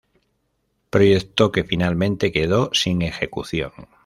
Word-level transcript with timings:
Proyecto 0.89 1.51
que 1.51 1.63
finalmente 1.63 2.31
quedó 2.31 2.71
sin 2.73 3.03
ejecución. 3.03 3.71